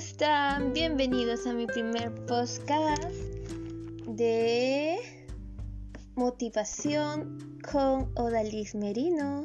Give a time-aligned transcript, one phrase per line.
[0.00, 0.72] están?
[0.72, 3.04] Bienvenidos a mi primer podcast
[4.06, 4.96] de
[6.14, 9.44] motivación con Odalis Merino.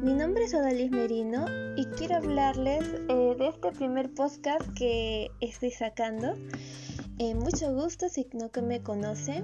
[0.00, 1.46] Mi nombre es Odalis Merino
[1.76, 6.34] y quiero hablarles eh, de este primer podcast que estoy sacando.
[7.18, 9.42] Eh, mucho gusto si no que me conocen.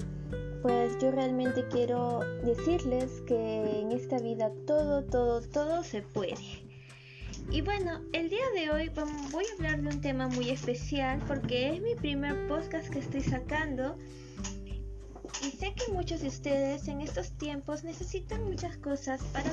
[0.62, 6.69] Pues yo realmente quiero decirles que en esta vida todo, todo, todo se puede.
[7.52, 8.92] Y bueno, el día de hoy
[9.32, 13.22] voy a hablar de un tema muy especial porque es mi primer podcast que estoy
[13.22, 13.98] sacando.
[15.42, 19.52] Y sé que muchos de ustedes en estos tiempos necesitan muchas cosas para,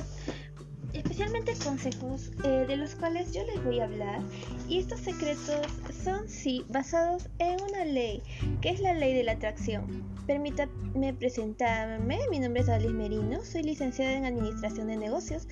[0.92, 4.20] especialmente consejos eh, de los cuales yo les voy a hablar.
[4.68, 5.66] Y estos secretos
[6.04, 8.22] son, sí, basados en una ley,
[8.60, 10.17] que es la ley de la atracción.
[10.28, 15.48] Permítanme presentarme, mi nombre es Alice Merino, soy licenciada en Administración de Negocios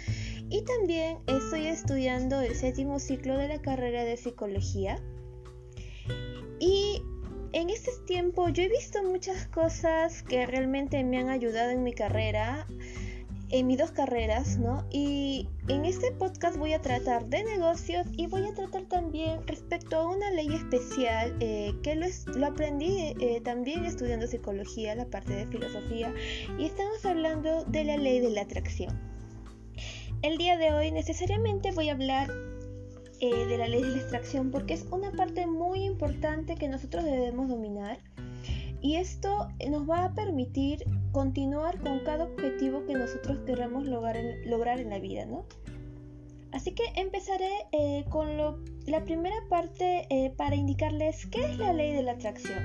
[0.50, 5.02] y también estoy estudiando el séptimo ciclo de la carrera de psicología.
[6.60, 7.02] Y
[7.52, 11.94] en este tiempo yo he visto muchas cosas que realmente me han ayudado en mi
[11.94, 12.66] carrera,
[13.50, 14.86] en mis dos carreras, ¿no?
[14.91, 19.97] Y en este podcast voy a tratar de negocios y voy a tratar también respecto
[19.97, 25.34] a una ley especial eh, que lo, lo aprendí eh, también estudiando psicología, la parte
[25.34, 26.12] de filosofía,
[26.58, 28.98] y estamos hablando de la ley de la atracción.
[30.22, 32.31] El día de hoy necesariamente voy a hablar
[33.20, 37.05] eh, de la ley de la extracción porque es una parte muy importante que nosotros
[37.05, 37.98] debemos dominar
[38.83, 40.84] y esto nos va a permitir
[41.17, 45.47] continuar con cada objetivo que nosotros queramos lograr en, lograr en la vida, ¿no?
[46.53, 48.36] Así que empezaré eh, con
[48.84, 52.62] la primera parte eh, para indicarles qué es la ley de la atracción.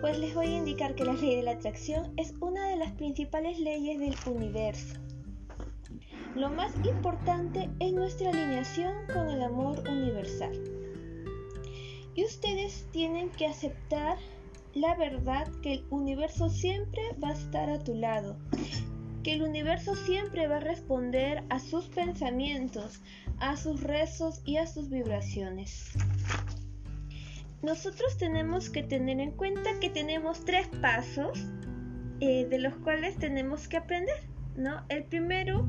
[0.00, 2.92] Pues les voy a indicar que la ley de la atracción es una de las
[2.92, 4.98] principales leyes del universo.
[6.34, 10.58] Lo más importante es nuestra alineación con el amor universal.
[12.14, 14.16] Y ustedes tienen que aceptar
[14.74, 18.36] la verdad que el universo siempre va a estar a tu lado,
[19.22, 23.00] que el universo siempre va a responder a sus pensamientos,
[23.38, 25.92] a sus rezos y a sus vibraciones.
[27.62, 31.46] Nosotros tenemos que tener en cuenta que tenemos tres pasos
[32.20, 34.84] eh, de los cuales tenemos que aprender, ¿no?
[34.88, 35.66] El primero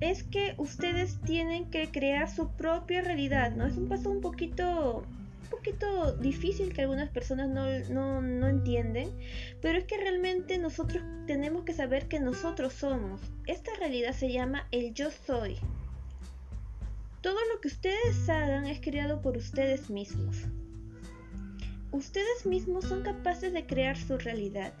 [0.00, 3.66] es que ustedes tienen que crear su propia realidad, ¿no?
[3.66, 5.06] Es un paso un poquito
[5.52, 9.12] poquito difícil que algunas personas no, no, entienden,
[9.60, 13.20] pero es que realmente nosotros tenemos que saber que nosotros somos.
[13.46, 15.58] Esta realidad se llama el yo soy.
[17.20, 20.36] Todo lo que ustedes hagan es creado por ustedes mismos.
[21.92, 24.72] Ustedes mismos son capaces de crear su realidad.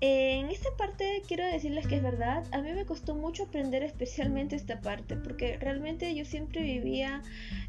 [0.00, 4.56] En esta parte quiero decirles que es verdad, a mí me costó mucho aprender especialmente
[4.56, 7.22] esta parte, porque realmente yo siempre vivía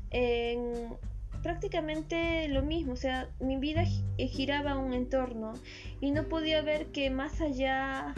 [0.10, 0.98] en
[1.44, 3.84] prácticamente lo mismo, o sea, mi vida
[4.18, 5.54] eh, giraba un entorno
[6.00, 8.16] y no podía ver que más allá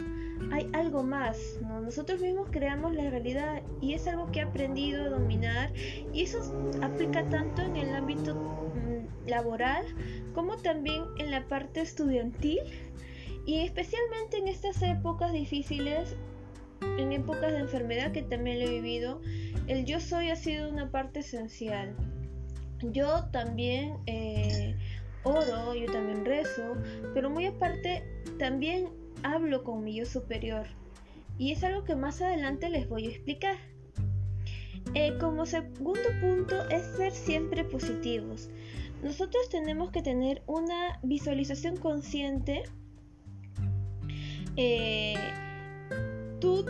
[0.52, 5.08] hay algo más, Nosotros mismos creamos la realidad y es algo que he aprendido a
[5.08, 5.72] dominar
[6.12, 6.38] y eso
[6.82, 9.84] aplica tanto en el ámbito mm, laboral
[10.34, 12.60] como también en la parte estudiantil
[13.44, 16.16] y especialmente en estas épocas difíciles,
[16.98, 19.20] en épocas de enfermedad que también he vivido,
[19.66, 21.96] el yo soy ha sido una parte esencial.
[22.82, 24.76] Yo también eh,
[25.22, 26.76] oro, yo también rezo,
[27.14, 28.02] pero muy aparte
[28.38, 28.88] también
[29.22, 30.66] hablo con mi yo superior.
[31.38, 33.56] Y es algo que más adelante les voy a explicar.
[34.94, 38.48] Eh, como segundo punto es ser siempre positivos.
[39.02, 42.62] Nosotros tenemos que tener una visualización consciente
[44.56, 45.14] eh,
[46.40, 46.64] tú,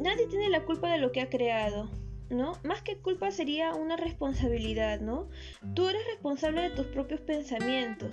[0.00, 1.90] nadie tiene la culpa de lo que ha creado,
[2.30, 2.52] ¿no?
[2.64, 5.28] Más que culpa sería una responsabilidad, ¿no?
[5.74, 8.10] Tú eres responsable de tus propios pensamientos.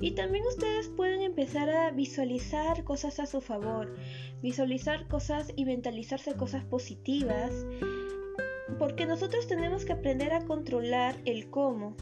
[0.00, 3.94] Y también ustedes pueden empezar a visualizar cosas a su favor,
[4.42, 7.66] visualizar cosas y mentalizarse cosas positivas,
[8.78, 11.96] porque nosotros tenemos que aprender a controlar el cómo,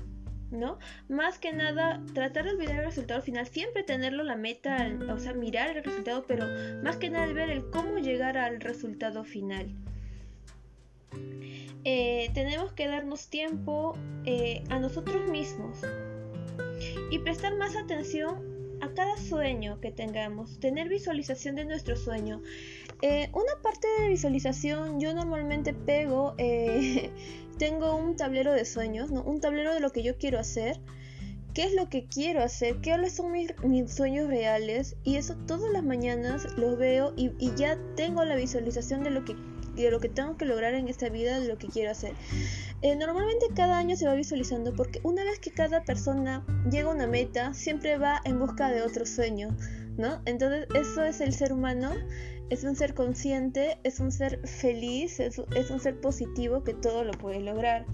[0.51, 0.79] ¿no?
[1.09, 5.35] Más que nada, tratar de olvidar el resultado final, siempre tenerlo la meta, o sea,
[5.35, 6.47] mirar el resultado, pero
[6.83, 9.75] más que nada ver el cómo llegar al resultado final.
[11.85, 15.79] Eh, tenemos que darnos tiempo eh, a nosotros mismos
[17.11, 22.43] y prestar más atención a cada sueño que tengamos, tener visualización de nuestro sueño.
[23.03, 26.35] Eh, una parte de visualización yo normalmente pego
[27.59, 29.23] tengo un tablero de sueños, ¿no?
[29.23, 30.81] un tablero de lo que yo quiero hacer,
[31.59, 33.53] qué es lo que quiero hacer, qué son mis,
[33.93, 39.11] sueños reales y eso todas las mañanas lo veo y, ya tengo la visualización de
[39.11, 39.35] lo que
[39.83, 42.13] de lo que tengo que lograr en esta vida, de lo que quiero hacer.
[42.83, 46.95] Eh, normalmente cada año se va visualizando porque una vez que cada persona llega a
[46.95, 49.57] una meta, siempre va en busca de otro sueño,
[49.97, 50.21] ¿no?
[50.25, 51.93] Entonces eso es el ser humano,
[52.51, 57.05] es un ser consciente, es un ser feliz, es, es un ser positivo que todo
[57.05, 57.85] lo puede lograr.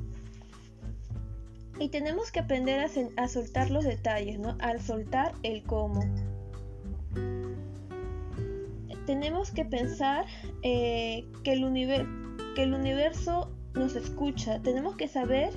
[1.79, 4.57] Y tenemos que aprender a, soltar los detalles, ¿no?
[4.61, 6.05] Al soltar el cómo.
[9.07, 10.27] Tenemos que pensar
[10.63, 14.61] eh, que, el universo nos escucha.
[14.63, 15.53] Tenemos que saber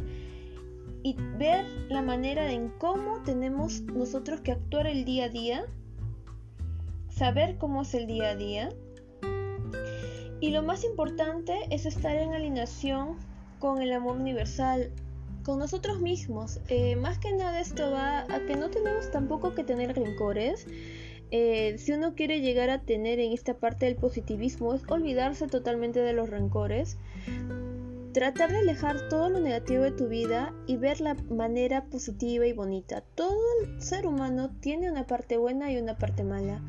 [1.03, 5.65] y ver la manera en cómo tenemos nosotros que actuar el día a día.
[7.09, 8.69] Saber cómo es el día a día.
[10.39, 13.17] Y lo más importante es estar en alineación
[13.59, 14.91] con el amor universal,
[15.44, 16.59] con nosotros mismos.
[16.67, 20.67] Eh, más que nada esto va a que no tenemos tampoco que tener rencores.
[21.31, 26.00] Eh, si uno quiere llegar a tener en esta parte del positivismo es olvidarse totalmente
[26.00, 26.97] de los rencores.
[28.13, 32.53] Tratar de alejar todo lo negativo de tu vida y ver la manera positiva y
[32.53, 33.01] bonita.
[33.15, 36.62] Todo el ser humano tiene una parte buena y una parte mala.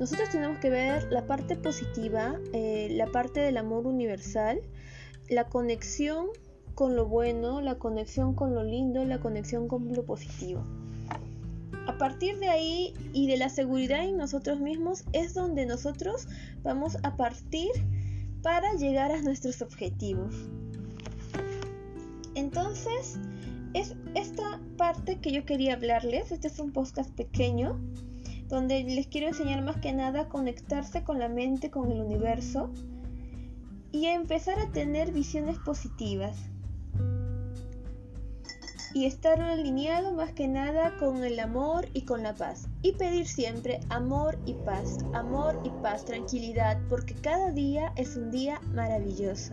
[0.00, 4.62] Nosotros tenemos que ver la parte positiva, eh, la parte del amor universal,
[5.28, 6.28] la conexión
[6.74, 10.64] con lo bueno, la conexión con lo lindo, la conexión con lo positivo.
[11.86, 16.28] A partir de ahí y de la seguridad en nosotros mismos es donde nosotros
[16.62, 17.70] vamos a partir
[18.42, 20.34] para llegar a nuestros objetivos.
[22.34, 23.18] Entonces,
[23.74, 26.32] es esta parte que yo quería hablarles.
[26.32, 27.80] Este es un podcast pequeño
[28.48, 32.70] donde les quiero enseñar más que nada a conectarse con la mente, con el universo
[33.90, 36.36] y a empezar a tener visiones positivas
[38.94, 42.68] y estar alineado más que nada con el amor y con la paz.
[42.80, 48.30] Y pedir siempre amor y paz, amor y paz, tranquilidad, porque cada día es un
[48.30, 49.52] día maravilloso.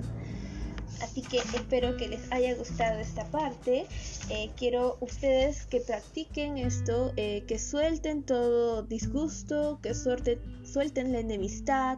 [1.02, 3.88] Así que espero que les haya gustado esta parte.
[4.30, 11.98] Eh, quiero ustedes que practiquen esto, eh, que suelten todo disgusto, que suelten la enemistad,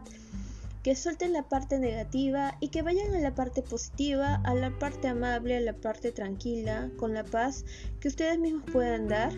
[0.84, 5.08] que suelten la parte negativa y que vayan a la parte positiva, a la parte
[5.08, 7.64] amable, a la parte tranquila, con la paz
[8.00, 9.32] que ustedes mismos puedan dar,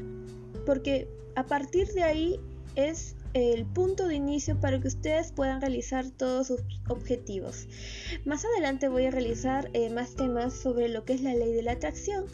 [0.67, 2.41] porque a partir de ahí
[2.75, 7.69] es el punto de inicio para que ustedes puedan realizar todos sus objetivos.
[8.25, 11.63] Más adelante voy a realizar eh, más temas sobre lo que es la ley de
[11.63, 12.25] la atracción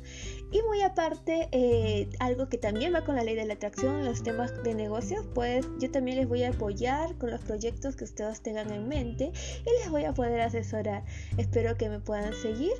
[0.52, 4.22] y muy aparte eh, algo que también va con la ley de la atracción, los
[4.22, 8.40] temas de negocios, pues yo también les voy a apoyar con los proyectos que ustedes
[8.40, 9.32] tengan en mente
[9.66, 11.04] y les voy a poder asesorar.
[11.36, 12.74] Espero que me puedan seguir.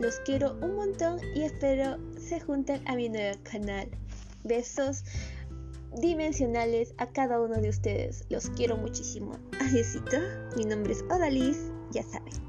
[0.00, 3.88] Los quiero un montón y espero se junten a mi nuevo canal.
[4.42, 5.04] Besos
[6.00, 8.24] dimensionales a cada uno de ustedes.
[8.28, 9.32] Los quiero muchísimo.
[9.60, 10.18] Adiósito.
[10.56, 12.43] Mi nombre es Odalis, ya saben.